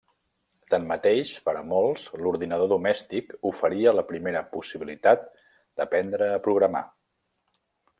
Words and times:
Tanmateix, 0.73 1.33
per 1.49 1.53
a 1.59 1.61
molts, 1.73 2.07
l'ordinador 2.23 2.71
domèstic 2.73 3.31
oferia 3.53 3.95
la 4.01 4.07
primera 4.15 4.45
possibilitat 4.57 5.33
d'aprendre 5.39 6.37
a 6.41 6.45
programar. 6.51 6.87